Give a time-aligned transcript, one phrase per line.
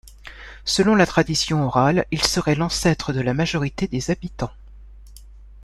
[0.65, 4.49] Selon la tradition orale, il serait l'ancêtre de la majorité des habitants.